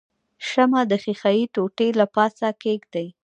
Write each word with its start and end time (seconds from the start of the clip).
شمع 0.49 0.81
د 0.91 0.93
ښيښې 1.03 1.41
ټوټې 1.53 1.89
له 1.99 2.05
پاسه 2.15 2.47
کیږدئ. 2.63 3.07